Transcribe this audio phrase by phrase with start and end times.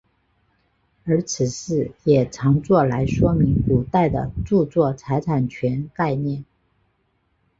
[1.05, 6.43] 而此事也常作来说明古代的着作财产权概念。